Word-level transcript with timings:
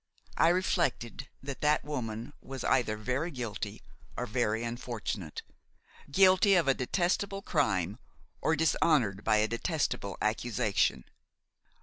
I 0.35 0.47
reflected 0.49 1.29
that 1.43 1.61
that 1.61 1.83
woman 1.85 2.33
was 2.41 2.63
either 2.63 2.97
very 2.97 3.29
guilty 3.29 3.83
or 4.17 4.25
very 4.25 4.63
unfortunate: 4.63 5.43
guilty 6.09 6.55
of 6.55 6.67
a 6.67 6.73
detestable 6.73 7.43
crime 7.43 7.99
or 8.41 8.55
dishonored 8.55 9.23
by 9.23 9.35
a 9.35 9.47
detestable 9.47 10.17
accusation. 10.19 11.05